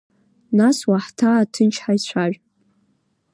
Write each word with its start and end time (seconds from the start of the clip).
Нас 0.57 0.77
уаҳҭаа 0.89 1.51
ҭынч 1.53 1.75
ҳаицәажәап… 1.83 2.35